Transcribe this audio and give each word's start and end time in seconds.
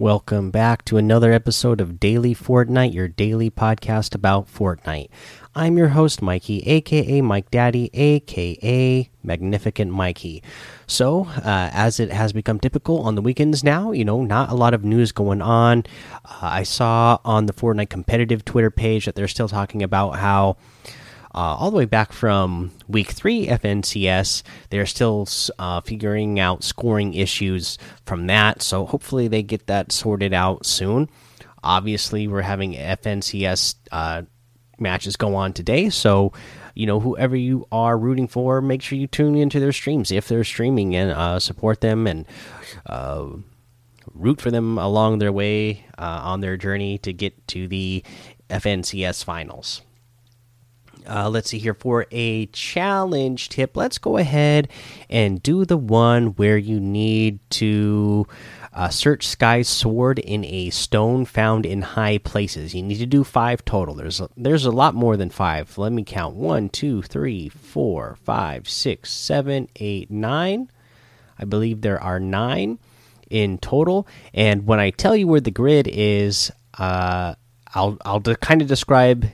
Welcome 0.00 0.50
back 0.50 0.86
to 0.86 0.96
another 0.96 1.30
episode 1.30 1.78
of 1.78 2.00
Daily 2.00 2.34
Fortnite, 2.34 2.94
your 2.94 3.06
daily 3.06 3.50
podcast 3.50 4.14
about 4.14 4.50
Fortnite. 4.50 5.10
I'm 5.54 5.76
your 5.76 5.88
host, 5.88 6.22
Mikey, 6.22 6.60
aka 6.60 7.20
Mike 7.20 7.50
Daddy, 7.50 7.90
aka 7.92 9.10
Magnificent 9.22 9.92
Mikey. 9.92 10.42
So, 10.86 11.26
uh, 11.26 11.68
as 11.74 12.00
it 12.00 12.12
has 12.12 12.32
become 12.32 12.58
typical 12.58 13.00
on 13.00 13.14
the 13.14 13.20
weekends 13.20 13.62
now, 13.62 13.92
you 13.92 14.06
know, 14.06 14.22
not 14.22 14.48
a 14.48 14.54
lot 14.54 14.72
of 14.72 14.84
news 14.84 15.12
going 15.12 15.42
on. 15.42 15.84
Uh, 16.24 16.38
I 16.40 16.62
saw 16.62 17.18
on 17.22 17.44
the 17.44 17.52
Fortnite 17.52 17.90
competitive 17.90 18.42
Twitter 18.42 18.70
page 18.70 19.04
that 19.04 19.14
they're 19.14 19.28
still 19.28 19.48
talking 19.48 19.82
about 19.82 20.12
how. 20.12 20.56
Uh, 21.32 21.54
all 21.58 21.70
the 21.70 21.76
way 21.76 21.84
back 21.84 22.12
from 22.12 22.72
week 22.88 23.10
three 23.10 23.46
FNCS. 23.46 24.42
They're 24.70 24.86
still 24.86 25.28
uh, 25.60 25.80
figuring 25.80 26.40
out 26.40 26.64
scoring 26.64 27.14
issues 27.14 27.78
from 28.04 28.26
that, 28.26 28.62
so 28.62 28.84
hopefully 28.84 29.28
they 29.28 29.44
get 29.44 29.68
that 29.68 29.92
sorted 29.92 30.34
out 30.34 30.66
soon. 30.66 31.08
Obviously, 31.62 32.26
we're 32.26 32.42
having 32.42 32.74
FNCS 32.74 33.76
uh, 33.92 34.22
matches 34.78 35.16
go 35.16 35.36
on 35.36 35.52
today, 35.52 35.88
so 35.90 36.32
you 36.74 36.86
know 36.86 36.98
whoever 36.98 37.36
you 37.36 37.66
are 37.70 37.96
rooting 37.96 38.26
for, 38.26 38.60
make 38.60 38.82
sure 38.82 38.98
you 38.98 39.06
tune 39.06 39.36
into 39.36 39.60
their 39.60 39.72
streams 39.72 40.10
if 40.10 40.26
they're 40.26 40.42
streaming 40.42 40.96
and 40.96 41.12
uh, 41.12 41.38
support 41.38 41.80
them 41.80 42.06
and 42.08 42.26
uh, 42.86 43.26
root 44.14 44.40
for 44.40 44.50
them 44.50 44.78
along 44.78 45.18
their 45.18 45.32
way 45.32 45.84
uh, 45.98 46.20
on 46.24 46.40
their 46.40 46.56
journey 46.56 46.98
to 46.98 47.12
get 47.12 47.46
to 47.48 47.68
the 47.68 48.02
FNCS 48.48 49.22
finals. 49.22 49.82
Uh, 51.08 51.28
let's 51.28 51.50
see 51.50 51.58
here 51.58 51.74
for 51.74 52.06
a 52.10 52.46
challenge 52.46 53.48
tip. 53.48 53.76
Let's 53.76 53.98
go 53.98 54.16
ahead 54.16 54.68
and 55.08 55.42
do 55.42 55.64
the 55.64 55.76
one 55.76 56.28
where 56.28 56.56
you 56.56 56.80
need 56.80 57.38
to 57.50 58.26
uh, 58.72 58.88
search 58.88 59.26
Skye's 59.26 59.68
sword 59.68 60.18
in 60.18 60.44
a 60.44 60.70
stone 60.70 61.24
found 61.24 61.66
in 61.66 61.82
high 61.82 62.18
places. 62.18 62.74
You 62.74 62.82
need 62.82 62.98
to 62.98 63.06
do 63.06 63.24
five 63.24 63.64
total. 63.64 63.94
There's 63.94 64.20
a, 64.20 64.28
there's 64.36 64.64
a 64.64 64.70
lot 64.70 64.94
more 64.94 65.16
than 65.16 65.30
five. 65.30 65.76
Let 65.76 65.92
me 65.92 66.04
count: 66.04 66.36
one, 66.36 66.68
two, 66.68 67.02
three, 67.02 67.48
four, 67.48 68.16
five, 68.22 68.68
six, 68.68 69.10
seven, 69.10 69.68
eight, 69.76 70.10
nine. 70.10 70.70
I 71.38 71.44
believe 71.44 71.80
there 71.80 72.00
are 72.00 72.20
nine 72.20 72.78
in 73.30 73.58
total. 73.58 74.06
And 74.34 74.66
when 74.66 74.78
I 74.78 74.90
tell 74.90 75.16
you 75.16 75.26
where 75.26 75.40
the 75.40 75.50
grid 75.50 75.88
is, 75.90 76.50
uh, 76.78 77.34
I'll 77.74 77.98
I'll 78.04 78.20
kind 78.20 78.62
of 78.62 78.68
describe 78.68 79.30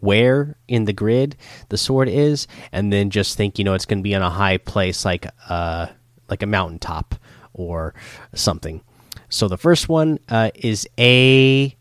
where 0.00 0.56
in 0.68 0.84
the 0.84 0.92
grid 0.92 1.36
the 1.68 1.78
sword 1.78 2.08
is, 2.08 2.46
and 2.72 2.92
then 2.92 3.10
just 3.10 3.36
think 3.36 3.58
you 3.58 3.64
know 3.64 3.74
it's 3.74 3.86
going 3.86 3.98
to 3.98 4.02
be 4.02 4.14
on 4.14 4.22
a 4.22 4.30
high 4.30 4.58
place 4.58 5.04
like 5.04 5.26
uh 5.48 5.86
like 6.28 6.42
a 6.42 6.46
mountaintop 6.46 7.14
or 7.52 7.94
something. 8.34 8.82
So 9.28 9.48
the 9.48 9.58
first 9.58 9.88
one 9.88 10.18
uh, 10.28 10.50
is 10.54 10.88
a 10.98 11.76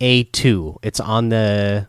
a 0.00 0.24
two. 0.24 0.78
It's 0.82 1.00
on 1.00 1.28
the 1.28 1.88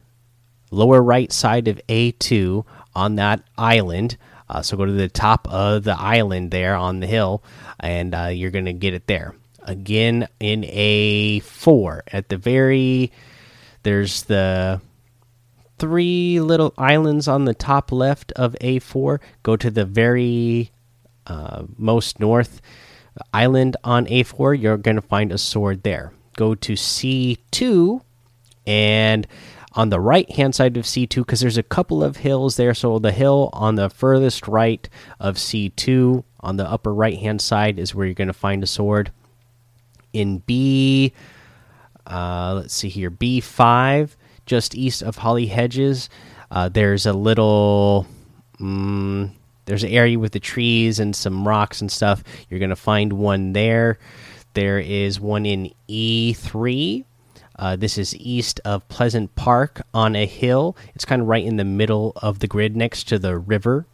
lower 0.71 1.01
right 1.01 1.31
side 1.31 1.67
of 1.67 1.79
a 1.89 2.11
two 2.11 2.65
on 2.95 3.15
that 3.15 3.43
island. 3.57 4.17
Uh, 4.47 4.61
so 4.61 4.77
go 4.77 4.85
to 4.85 4.91
the 4.91 5.09
top 5.09 5.47
of 5.49 5.83
the 5.83 5.99
island 5.99 6.51
there 6.51 6.75
on 6.75 6.99
the 6.99 7.07
hill, 7.07 7.43
and 7.79 8.13
uh, 8.13 8.27
you're 8.27 8.51
gonna 8.51 8.73
get 8.73 8.93
it 8.93 9.07
there. 9.07 9.35
Again 9.63 10.27
in 10.39 10.63
a 10.65 11.39
four 11.39 12.03
at 12.11 12.29
the 12.29 12.37
very 12.37 13.11
there's 13.85 14.23
the 14.23 14.81
three 15.77 16.39
little 16.39 16.73
islands 16.75 17.27
on 17.27 17.45
the 17.45 17.53
top 17.53 17.91
left 17.91 18.31
of 18.31 18.55
A4. 18.59 19.19
Go 19.43 19.55
to 19.55 19.69
the 19.69 19.85
very 19.85 20.71
uh, 21.27 21.65
most 21.77 22.19
north 22.19 22.61
island 23.31 23.77
on 23.83 24.07
A4. 24.07 24.59
You're 24.59 24.77
going 24.77 24.95
to 24.95 25.03
find 25.03 25.31
a 25.31 25.37
sword 25.37 25.83
there. 25.83 26.13
Go 26.35 26.55
to 26.55 26.73
C2 26.73 28.01
and 28.65 29.27
on 29.73 29.89
the 29.89 29.99
right 29.99 30.31
hand 30.31 30.55
side 30.55 30.77
of 30.77 30.85
C2 30.85 31.17
because 31.17 31.41
there's 31.41 31.59
a 31.59 31.63
couple 31.63 32.03
of 32.03 32.17
hills 32.17 32.55
there. 32.55 32.73
So 32.73 32.97
the 32.97 33.11
hill 33.11 33.51
on 33.53 33.75
the 33.75 33.91
furthest 33.91 34.47
right 34.47 34.89
of 35.19 35.35
C2 35.35 36.23
on 36.39 36.57
the 36.57 36.67
upper 36.67 36.91
right 36.91 37.19
hand 37.19 37.39
side 37.39 37.77
is 37.77 37.93
where 37.93 38.07
you're 38.07 38.15
going 38.15 38.29
to 38.29 38.33
find 38.33 38.63
a 38.63 38.67
sword. 38.67 39.11
In 40.11 40.39
B, 40.39 41.13
uh, 42.07 42.53
let's 42.55 42.73
see 42.73 42.89
here, 42.89 43.11
B5, 43.11 44.15
just 44.45 44.75
east 44.75 45.01
of 45.01 45.17
Holly 45.17 45.47
Hedges, 45.47 46.09
uh, 46.51 46.69
there's 46.69 47.05
a 47.05 47.13
little. 47.13 48.07
Mm, 48.59 49.31
there's 49.65 49.83
an 49.83 49.89
area 49.89 50.17
with 50.17 50.31
the 50.31 50.39
trees 50.39 50.99
and 50.99 51.15
some 51.15 51.47
rocks 51.47 51.81
and 51.81 51.91
stuff. 51.91 52.23
You're 52.49 52.59
going 52.59 52.69
to 52.69 52.75
find 52.75 53.13
one 53.13 53.53
there. 53.53 53.97
There 54.53 54.79
is 54.79 55.19
one 55.19 55.45
in 55.45 55.73
E3. 55.89 57.03
Uh, 57.57 57.75
this 57.75 57.97
is 57.97 58.15
east 58.17 58.61
of 58.63 58.87
Pleasant 58.89 59.35
Park 59.35 59.81
on 59.93 60.15
a 60.15 60.25
hill. 60.25 60.77
It's 60.93 61.05
kind 61.05 61.21
of 61.21 61.27
right 61.27 61.43
in 61.43 61.57
the 61.57 61.65
middle 61.65 62.13
of 62.17 62.39
the 62.39 62.47
grid 62.47 62.75
next 62.75 63.05
to 63.09 63.19
the 63.19 63.37
river. 63.37 63.85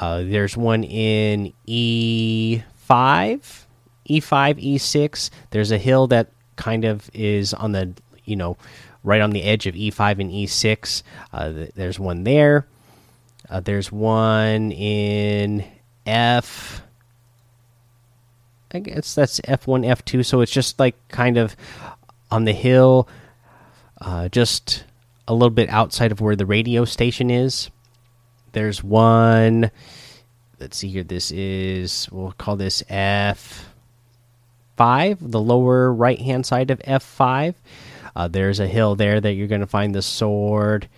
Uh, 0.00 0.22
there's 0.22 0.56
one 0.56 0.84
in 0.84 1.52
E5, 1.66 2.62
E5, 2.88 3.64
E6. 4.08 5.30
There's 5.50 5.70
a 5.70 5.78
hill 5.78 6.06
that 6.08 6.30
kind 6.58 6.84
of 6.84 7.08
is 7.14 7.54
on 7.54 7.72
the, 7.72 7.94
you 8.26 8.36
know, 8.36 8.58
right 9.02 9.22
on 9.22 9.30
the 9.30 9.44
edge 9.44 9.66
of 9.66 9.74
E5 9.74 10.20
and 10.20 10.30
E6. 10.30 11.02
Uh, 11.32 11.66
there's 11.74 11.98
one 11.98 12.24
there. 12.24 12.66
Uh, 13.48 13.60
there's 13.60 13.90
one 13.90 14.72
in 14.72 15.64
F. 16.04 16.82
I 18.72 18.80
guess 18.80 19.14
that's 19.14 19.40
F1, 19.40 19.86
F2. 19.86 20.26
So 20.26 20.42
it's 20.42 20.52
just 20.52 20.78
like 20.78 20.96
kind 21.08 21.38
of 21.38 21.56
on 22.30 22.44
the 22.44 22.52
hill, 22.52 23.08
uh, 24.02 24.28
just 24.28 24.84
a 25.26 25.32
little 25.32 25.48
bit 25.48 25.70
outside 25.70 26.12
of 26.12 26.20
where 26.20 26.36
the 26.36 26.44
radio 26.44 26.84
station 26.84 27.30
is. 27.30 27.70
There's 28.52 28.82
one. 28.84 29.70
Let's 30.60 30.76
see 30.76 30.88
here. 30.88 31.04
This 31.04 31.30
is, 31.30 32.08
we'll 32.10 32.32
call 32.32 32.56
this 32.56 32.82
F5, 34.78 35.18
the 35.20 35.40
lower 35.40 35.92
right 35.92 36.20
hand 36.20 36.46
side 36.46 36.70
of 36.70 36.78
F5. 36.80 37.54
Uh, 38.14 38.28
there's 38.28 38.60
a 38.60 38.66
hill 38.66 38.94
there 38.94 39.20
that 39.20 39.34
you're 39.34 39.48
going 39.48 39.60
to 39.60 39.66
find 39.66 39.94
the 39.94 40.02
sword. 40.02 40.88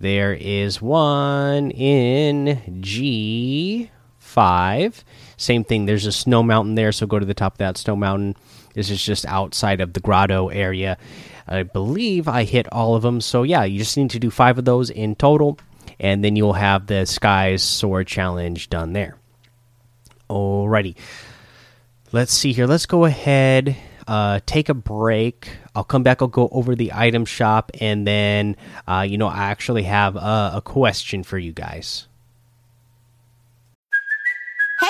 There 0.00 0.34
is 0.34 0.80
one 0.80 1.70
in 1.72 2.60
G5. 2.80 5.02
Same 5.36 5.64
thing. 5.64 5.86
There's 5.86 6.06
a 6.06 6.12
snow 6.12 6.42
mountain 6.42 6.74
there, 6.74 6.92
so 6.92 7.06
go 7.06 7.18
to 7.18 7.26
the 7.26 7.34
top 7.34 7.54
of 7.54 7.58
that 7.58 7.76
snow 7.76 7.96
mountain. 7.96 8.36
This 8.74 8.90
is 8.90 9.02
just 9.02 9.26
outside 9.26 9.80
of 9.80 9.92
the 9.92 10.00
grotto 10.00 10.48
area. 10.48 10.98
I 11.46 11.62
believe 11.62 12.28
I 12.28 12.44
hit 12.44 12.70
all 12.72 12.94
of 12.94 13.02
them. 13.02 13.20
So, 13.20 13.42
yeah, 13.42 13.64
you 13.64 13.78
just 13.78 13.96
need 13.96 14.10
to 14.10 14.18
do 14.18 14.30
five 14.30 14.58
of 14.58 14.64
those 14.64 14.90
in 14.90 15.16
total, 15.16 15.58
and 15.98 16.22
then 16.22 16.36
you'll 16.36 16.52
have 16.52 16.86
the 16.86 17.06
Skye's 17.06 17.62
Sword 17.62 18.06
Challenge 18.06 18.68
done 18.68 18.92
there. 18.92 19.16
Alrighty. 20.28 20.94
Let's 22.12 22.32
see 22.32 22.52
here. 22.52 22.66
Let's 22.66 22.86
go 22.86 23.04
ahead 23.04 23.76
uh, 24.08 24.40
take 24.46 24.70
a 24.70 24.74
break. 24.74 25.50
I'll 25.74 25.84
come 25.84 26.02
back. 26.02 26.22
I'll 26.22 26.28
go 26.28 26.48
over 26.50 26.74
the 26.74 26.92
item 26.94 27.26
shop, 27.26 27.70
and 27.78 28.06
then 28.06 28.56
uh, 28.88 29.06
you 29.06 29.18
know 29.18 29.28
I 29.28 29.50
actually 29.50 29.82
have 29.84 30.16
a, 30.16 30.52
a 30.54 30.62
question 30.64 31.22
for 31.22 31.38
you 31.38 31.52
guys. 31.52 32.08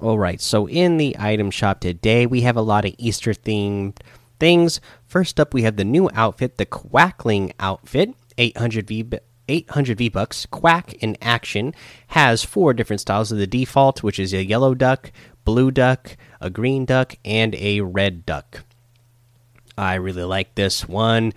All 0.00 0.18
right, 0.18 0.40
so 0.42 0.68
in 0.68 0.98
the 0.98 1.16
item 1.18 1.50
shop 1.50 1.80
today, 1.80 2.26
we 2.26 2.42
have 2.42 2.56
a 2.56 2.62
lot 2.62 2.84
of 2.84 2.94
Easter 2.98 3.32
themed 3.32 3.96
things. 4.38 4.78
First 5.06 5.40
up, 5.40 5.54
we 5.54 5.62
have 5.62 5.76
the 5.76 5.84
new 5.84 6.10
outfit, 6.12 6.58
the 6.58 6.66
Quackling 6.66 7.52
outfit, 7.58 8.14
800 8.36 8.86
V 8.86 9.04
800 9.48 9.96
V 9.96 10.08
bucks. 10.10 10.44
Quack 10.46 10.92
in 10.94 11.16
action 11.22 11.74
has 12.08 12.44
four 12.44 12.74
different 12.74 13.00
styles 13.00 13.32
of 13.32 13.38
the 13.38 13.46
default, 13.46 14.02
which 14.02 14.18
is 14.18 14.34
a 14.34 14.44
yellow 14.44 14.74
duck, 14.74 15.12
blue 15.46 15.70
duck, 15.70 16.18
a 16.42 16.50
green 16.50 16.84
duck, 16.84 17.14
and 17.24 17.54
a 17.54 17.80
red 17.80 18.26
duck. 18.26 18.64
I 19.78 19.94
really 19.94 20.24
like 20.24 20.56
this 20.56 20.86
one. 20.86 21.32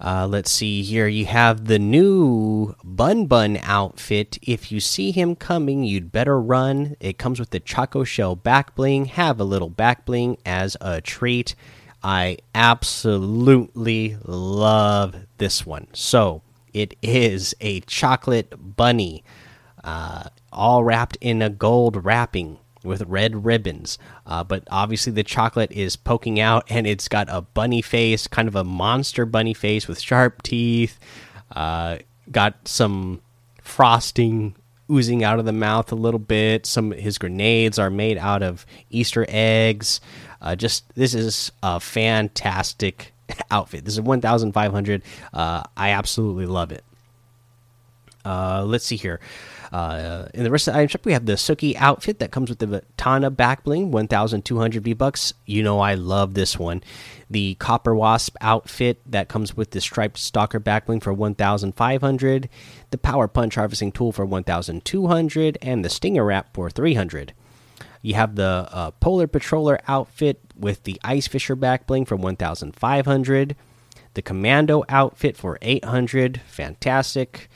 Uh, 0.00 0.26
let's 0.26 0.50
see 0.50 0.82
here. 0.82 1.06
You 1.06 1.26
have 1.26 1.66
the 1.66 1.78
new 1.78 2.74
Bun 2.82 3.26
Bun 3.26 3.58
outfit. 3.62 4.38
If 4.40 4.72
you 4.72 4.80
see 4.80 5.10
him 5.10 5.36
coming, 5.36 5.84
you'd 5.84 6.10
better 6.10 6.40
run. 6.40 6.96
It 7.00 7.18
comes 7.18 7.38
with 7.38 7.50
the 7.50 7.60
Choco 7.60 8.04
Shell 8.04 8.36
back 8.36 8.74
bling. 8.74 9.06
Have 9.06 9.38
a 9.38 9.44
little 9.44 9.68
back 9.68 10.06
bling 10.06 10.38
as 10.46 10.76
a 10.80 11.02
treat. 11.02 11.54
I 12.02 12.38
absolutely 12.54 14.16
love 14.24 15.16
this 15.36 15.66
one. 15.66 15.88
So 15.92 16.40
it 16.72 16.96
is 17.02 17.54
a 17.60 17.80
chocolate 17.80 18.54
bunny, 18.58 19.22
uh, 19.84 20.30
all 20.50 20.82
wrapped 20.82 21.18
in 21.20 21.42
a 21.42 21.50
gold 21.50 22.04
wrapping 22.04 22.58
with 22.82 23.02
red 23.02 23.44
ribbons. 23.44 23.98
Uh, 24.26 24.44
but 24.44 24.64
obviously, 24.70 25.12
the 25.12 25.22
chocolate 25.22 25.72
is 25.72 25.96
poking 25.96 26.40
out, 26.40 26.64
and 26.68 26.86
it's 26.86 27.08
got 27.08 27.28
a 27.30 27.40
bunny 27.40 27.82
face, 27.82 28.26
kind 28.26 28.48
of 28.48 28.56
a 28.56 28.64
monster 28.64 29.26
bunny 29.26 29.54
face 29.54 29.86
with 29.86 30.00
sharp 30.00 30.42
teeth. 30.42 30.98
Uh, 31.52 31.98
got 32.30 32.68
some 32.68 33.20
frosting 33.62 34.54
oozing 34.90 35.22
out 35.22 35.38
of 35.38 35.44
the 35.44 35.52
mouth 35.52 35.92
a 35.92 35.96
little 35.96 36.18
bit. 36.18 36.66
Some 36.66 36.90
his 36.90 37.18
grenades 37.18 37.78
are 37.78 37.90
made 37.90 38.18
out 38.18 38.42
of 38.42 38.66
Easter 38.90 39.24
eggs. 39.28 40.00
Uh, 40.40 40.56
just 40.56 40.92
this 40.94 41.14
is 41.14 41.52
a 41.62 41.78
fantastic 41.80 43.12
outfit. 43.50 43.84
This 43.84 43.94
is 43.94 44.00
1,500. 44.00 45.02
Uh, 45.32 45.62
I 45.76 45.90
absolutely 45.90 46.46
love 46.46 46.72
it. 46.72 46.84
Uh, 48.24 48.64
let's 48.66 48.84
see 48.84 48.96
here. 48.96 49.20
Uh, 49.72 50.26
in 50.34 50.42
the 50.42 50.50
rest 50.50 50.66
of 50.66 50.74
the 50.74 50.80
item 50.80 50.88
shop, 50.88 51.04
we 51.04 51.12
have 51.12 51.26
the 51.26 51.34
Suki 51.34 51.76
outfit 51.76 52.18
that 52.18 52.32
comes 52.32 52.50
with 52.50 52.58
the 52.58 52.82
Tana 52.96 53.30
back 53.30 53.62
bling, 53.62 53.92
1,200 53.92 54.82
V 54.82 54.92
bucks. 54.94 55.32
You 55.46 55.62
know 55.62 55.78
I 55.78 55.94
love 55.94 56.34
this 56.34 56.58
one. 56.58 56.82
The 57.30 57.54
Copper 57.54 57.94
Wasp 57.94 58.36
outfit 58.40 59.00
that 59.06 59.28
comes 59.28 59.56
with 59.56 59.70
the 59.70 59.80
striped 59.80 60.18
stalker 60.18 60.58
back 60.58 60.86
bling 60.86 61.00
for 61.00 61.12
1,500. 61.12 62.48
The 62.90 62.98
Power 62.98 63.28
Punch 63.28 63.54
harvesting 63.54 63.92
tool 63.92 64.10
for 64.10 64.26
1,200, 64.26 65.58
and 65.62 65.84
the 65.84 65.90
Stinger 65.90 66.24
wrap 66.24 66.52
for 66.52 66.68
300. 66.68 67.32
You 68.02 68.14
have 68.14 68.34
the 68.34 68.68
uh, 68.72 68.90
Polar 68.92 69.28
Patroller 69.28 69.78
outfit 69.86 70.40
with 70.56 70.82
the 70.82 70.98
Ice 71.04 71.28
Fisher 71.28 71.54
back 71.54 71.86
bling 71.86 72.06
for 72.06 72.16
1,500. 72.16 73.56
The 74.14 74.22
Commando 74.22 74.82
outfit 74.88 75.36
for 75.36 75.58
800. 75.62 76.40
Fantastic 76.48 77.48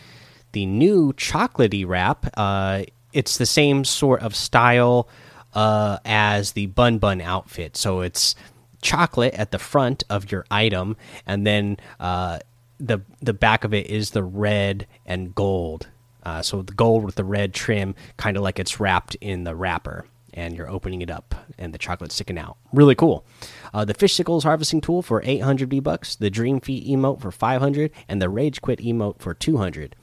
the 0.54 0.64
new 0.64 1.12
chocolatey 1.12 1.86
wrap. 1.86 2.26
Uh, 2.36 2.84
it's 3.12 3.36
the 3.36 3.46
same 3.46 3.84
sort 3.84 4.22
of 4.22 4.34
style 4.34 5.08
uh, 5.52 5.98
as 6.04 6.52
the 6.52 6.66
bun 6.66 6.98
bun 6.98 7.20
outfit. 7.20 7.76
So 7.76 8.00
it's 8.00 8.34
chocolate 8.80 9.34
at 9.34 9.50
the 9.50 9.58
front 9.58 10.04
of 10.08 10.30
your 10.32 10.46
item, 10.50 10.96
and 11.26 11.46
then 11.46 11.76
uh, 12.00 12.38
the 12.78 13.00
the 13.20 13.34
back 13.34 13.64
of 13.64 13.74
it 13.74 13.88
is 13.88 14.10
the 14.10 14.22
red 14.24 14.86
and 15.04 15.34
gold. 15.34 15.88
Uh, 16.22 16.40
so 16.40 16.62
the 16.62 16.72
gold 16.72 17.04
with 17.04 17.16
the 17.16 17.24
red 17.24 17.52
trim, 17.52 17.94
kind 18.16 18.36
of 18.36 18.42
like 18.42 18.58
it's 18.58 18.80
wrapped 18.80 19.14
in 19.16 19.44
the 19.44 19.54
wrapper, 19.54 20.06
and 20.32 20.56
you're 20.56 20.70
opening 20.70 21.02
it 21.02 21.10
up, 21.10 21.34
and 21.58 21.74
the 21.74 21.78
chocolate's 21.78 22.14
sticking 22.14 22.38
out. 22.38 22.56
Really 22.72 22.94
cool. 22.94 23.26
Uh, 23.74 23.84
the 23.84 23.92
fish 23.92 24.14
sickles 24.14 24.44
harvesting 24.44 24.80
tool 24.80 25.02
for 25.02 25.20
800 25.24 25.68
V 25.68 25.80
bucks, 25.80 26.16
the 26.16 26.30
dream 26.30 26.60
feet 26.60 26.86
emote 26.86 27.20
for 27.20 27.30
500, 27.30 27.90
and 28.08 28.22
the 28.22 28.30
rage 28.30 28.62
quit 28.62 28.78
emote 28.78 29.18
for 29.18 29.34
200. 29.34 29.96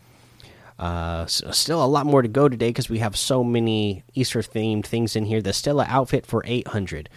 Uh, 0.81 1.27
still 1.27 1.83
a 1.83 1.85
lot 1.85 2.07
more 2.07 2.23
to 2.23 2.27
go 2.27 2.49
today 2.49 2.69
because 2.69 2.89
we 2.89 2.97
have 2.97 3.15
so 3.15 3.43
many 3.43 4.03
Easter 4.15 4.39
themed 4.39 4.83
things 4.83 5.15
in 5.15 5.25
here. 5.25 5.39
The 5.39 5.53
Stella 5.53 5.85
outfit 5.87 6.25
for 6.25 6.41
800. 6.43 7.07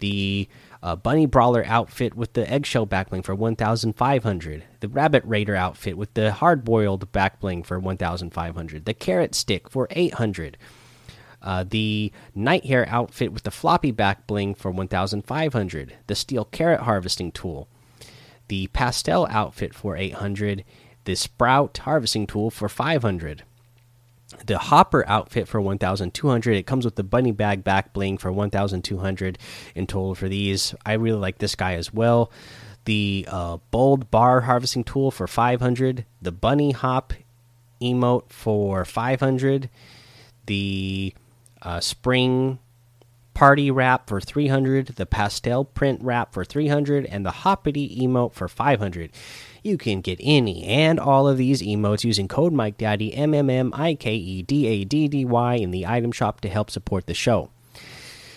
The 0.00 0.48
uh, 0.82 0.96
Bunny 0.96 1.24
Brawler 1.26 1.64
outfit 1.64 2.14
with 2.14 2.32
the 2.32 2.50
eggshell 2.50 2.88
backbling 2.88 3.24
for 3.24 3.32
1,500. 3.36 4.64
The 4.80 4.88
Rabbit 4.88 5.22
Raider 5.24 5.54
outfit 5.54 5.96
with 5.96 6.12
the 6.14 6.32
hard 6.32 6.64
boiled 6.64 7.12
backbling 7.12 7.64
for 7.64 7.78
1,500. 7.78 8.84
The 8.84 8.94
Carrot 8.94 9.36
Stick 9.36 9.70
for 9.70 9.86
800. 9.92 10.58
Uh, 11.40 11.62
the 11.62 12.10
Nitehare 12.36 12.88
outfit 12.88 13.32
with 13.32 13.44
the 13.44 13.52
floppy 13.52 13.92
back 13.92 14.26
bling 14.26 14.56
for 14.56 14.72
1,500. 14.72 15.94
The 16.08 16.14
Steel 16.16 16.46
Carrot 16.46 16.80
Harvesting 16.80 17.30
Tool. 17.30 17.68
The 18.48 18.66
Pastel 18.68 19.28
outfit 19.30 19.72
for 19.72 19.96
800 19.96 20.64
the 21.04 21.14
Sprout 21.14 21.78
harvesting 21.78 22.26
tool 22.26 22.50
for 22.50 22.68
500. 22.68 23.42
The 24.46 24.58
Hopper 24.58 25.04
outfit 25.06 25.48
for 25.48 25.60
1,200. 25.60 26.56
It 26.56 26.66
comes 26.66 26.84
with 26.84 26.96
the 26.96 27.04
bunny 27.04 27.30
bag 27.30 27.62
back 27.62 27.92
bling 27.92 28.18
for 28.18 28.32
1,200 28.32 29.38
in 29.74 29.86
total 29.86 30.14
for 30.14 30.28
these. 30.28 30.74
I 30.84 30.94
really 30.94 31.18
like 31.18 31.38
this 31.38 31.54
guy 31.54 31.74
as 31.74 31.92
well. 31.92 32.30
The 32.84 33.26
uh, 33.30 33.58
Bold 33.70 34.10
Bar 34.10 34.42
harvesting 34.42 34.84
tool 34.84 35.10
for 35.10 35.26
500. 35.26 36.04
The 36.20 36.32
Bunny 36.32 36.72
Hop 36.72 37.12
emote 37.80 38.30
for 38.30 38.84
500. 38.84 39.70
The 40.46 41.14
uh, 41.62 41.80
Spring 41.80 42.58
Party 43.34 43.70
wrap 43.70 44.08
for 44.08 44.20
300. 44.20 44.86
The 44.86 45.06
Pastel 45.06 45.64
Print 45.64 46.00
wrap 46.02 46.32
for 46.32 46.44
300. 46.44 47.04
And 47.06 47.26
the 47.26 47.30
Hoppity 47.30 48.00
emote 48.00 48.32
for 48.32 48.48
500. 48.48 49.10
You 49.62 49.78
can 49.78 50.00
get 50.00 50.18
any 50.22 50.64
and 50.64 51.00
all 51.00 51.26
of 51.26 51.38
these 51.38 51.62
emotes 51.62 52.04
using 52.04 52.28
code 52.28 52.52
Mike 52.52 52.78
Daddy 52.78 53.14
M 53.14 53.34
M 53.34 53.48
M 53.48 53.72
I 53.74 53.94
K 53.94 54.14
E 54.14 54.42
D 54.42 54.66
A 54.66 54.84
D 54.84 55.08
D 55.08 55.24
Y 55.24 55.54
in 55.54 55.70
the 55.70 55.86
item 55.86 56.12
shop 56.12 56.40
to 56.42 56.48
help 56.48 56.70
support 56.70 57.06
the 57.06 57.14
show. 57.14 57.50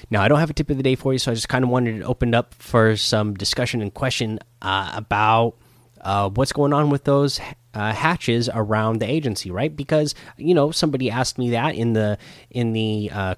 Now, 0.09 0.21
I 0.21 0.29
don't 0.29 0.39
have 0.39 0.49
a 0.49 0.53
tip 0.53 0.69
of 0.69 0.77
the 0.77 0.83
day 0.83 0.95
for 0.95 1.11
you, 1.11 1.19
so 1.19 1.31
I 1.31 1.35
just 1.35 1.49
kind 1.49 1.65
of 1.65 1.69
wanted 1.69 1.99
to 1.99 2.05
open 2.05 2.33
up 2.33 2.53
for 2.53 2.95
some 2.95 3.33
discussion 3.33 3.81
and 3.81 3.93
question 3.93 4.39
uh, 4.61 4.93
about 4.95 5.55
uh, 5.99 6.29
what's 6.29 6.53
going 6.53 6.71
on 6.71 6.89
with 6.89 7.03
those 7.03 7.41
uh, 7.73 7.91
hatches 7.91 8.49
around 8.53 8.99
the 8.99 9.09
agency, 9.09 9.51
right? 9.51 9.75
Because 9.75 10.15
you 10.37 10.53
know 10.53 10.71
somebody 10.71 11.11
asked 11.11 11.37
me 11.37 11.51
that 11.51 11.75
in 11.75 11.93
the 11.93 12.17
in 12.49 12.71
the 12.71 13.11
uh, 13.13 13.35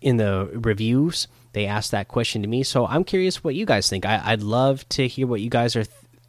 in 0.00 0.16
the 0.16 0.50
reviews. 0.52 1.28
They 1.52 1.66
asked 1.66 1.90
that 1.90 2.08
question 2.08 2.42
to 2.42 2.48
me, 2.48 2.62
so 2.62 2.86
I'm 2.86 3.04
curious 3.04 3.42
what 3.42 3.54
you 3.54 3.66
guys 3.66 3.88
think. 3.88 4.04
I, 4.04 4.32
would 4.32 4.42
love 4.42 4.88
to 4.90 5.08
hear 5.08 5.26
what 5.26 5.40
you 5.40 5.50
guys 5.50 5.74
are 5.76 5.84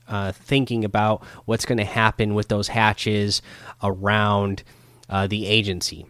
uh, 0.07 0.31
thinking 0.31 0.83
about 0.83 1.23
what's 1.45 1.65
going 1.65 1.77
to 1.77 1.85
happen 1.85 2.33
with 2.33 2.47
those 2.47 2.69
hatches 2.69 3.41
around 3.83 4.63
uh, 5.09 5.27
the 5.27 5.45
agency. 5.45 6.05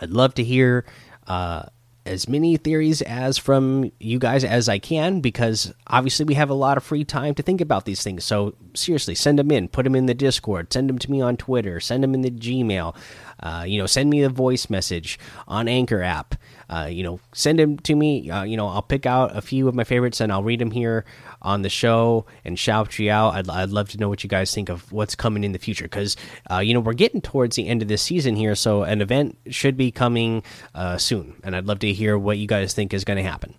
I'd 0.00 0.10
love 0.10 0.34
to 0.34 0.44
hear 0.44 0.84
uh, 1.26 1.64
as 2.08 2.28
many 2.28 2.56
theories 2.56 3.02
as 3.02 3.38
from 3.38 3.92
you 4.00 4.18
guys 4.18 4.42
as 4.42 4.68
I 4.68 4.78
can 4.78 5.20
because 5.20 5.72
obviously 5.86 6.24
we 6.24 6.34
have 6.34 6.50
a 6.50 6.54
lot 6.54 6.76
of 6.76 6.82
free 6.82 7.04
time 7.04 7.34
to 7.34 7.42
think 7.42 7.60
about 7.60 7.84
these 7.84 8.02
things. 8.02 8.24
So 8.24 8.54
seriously, 8.74 9.14
send 9.14 9.38
them 9.38 9.50
in, 9.50 9.68
put 9.68 9.84
them 9.84 9.94
in 9.94 10.06
the 10.06 10.14
Discord, 10.14 10.72
send 10.72 10.88
them 10.88 10.98
to 10.98 11.10
me 11.10 11.20
on 11.20 11.36
Twitter, 11.36 11.80
send 11.80 12.02
them 12.02 12.14
in 12.14 12.22
the 12.22 12.30
Gmail. 12.30 12.96
Uh, 13.40 13.64
you 13.66 13.78
know, 13.78 13.86
send 13.86 14.10
me 14.10 14.22
a 14.22 14.28
voice 14.28 14.68
message 14.70 15.18
on 15.46 15.68
Anchor 15.68 16.02
app. 16.02 16.34
Uh, 16.70 16.88
you 16.90 17.02
know, 17.02 17.18
send 17.32 17.58
them 17.58 17.78
to 17.78 17.94
me. 17.94 18.30
Uh, 18.30 18.42
you 18.42 18.56
know, 18.56 18.68
I'll 18.68 18.82
pick 18.82 19.06
out 19.06 19.36
a 19.36 19.40
few 19.40 19.68
of 19.68 19.74
my 19.74 19.84
favorites 19.84 20.20
and 20.20 20.30
I'll 20.30 20.42
read 20.42 20.60
them 20.60 20.70
here 20.70 21.04
on 21.40 21.62
the 21.62 21.70
show 21.70 22.26
and 22.44 22.58
shout 22.58 22.98
you 22.98 23.10
out. 23.10 23.34
I'd, 23.34 23.48
I'd 23.48 23.70
love 23.70 23.88
to 23.90 23.98
know 23.98 24.08
what 24.08 24.22
you 24.22 24.28
guys 24.28 24.52
think 24.52 24.68
of 24.68 24.90
what's 24.92 25.14
coming 25.14 25.44
in 25.44 25.52
the 25.52 25.58
future 25.58 25.84
because, 25.84 26.16
uh, 26.50 26.58
you 26.58 26.74
know, 26.74 26.80
we're 26.80 26.92
getting 26.92 27.22
towards 27.22 27.56
the 27.56 27.68
end 27.68 27.80
of 27.80 27.88
this 27.88 28.02
season 28.02 28.36
here. 28.36 28.54
So 28.54 28.82
an 28.82 29.00
event 29.00 29.38
should 29.48 29.76
be 29.76 29.90
coming 29.90 30.42
uh, 30.74 30.98
soon. 30.98 31.36
And 31.42 31.56
I'd 31.56 31.66
love 31.66 31.78
to 31.80 31.92
hear 31.92 32.18
what 32.18 32.38
you 32.38 32.46
guys 32.46 32.74
think 32.74 32.92
is 32.92 33.04
going 33.04 33.16
to 33.16 33.22
happen. 33.22 33.54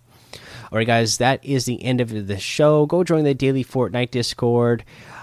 All 0.72 0.76
right, 0.76 0.86
guys, 0.86 1.18
that 1.18 1.44
is 1.44 1.64
the 1.64 1.82
end 1.82 2.00
of 2.00 2.28
the 2.28 2.38
show. 2.38 2.86
Go 2.86 3.02
join 3.02 3.24
the 3.24 3.34
daily 3.34 3.64
Fortnite 3.64 4.12
Discord. 4.12 4.84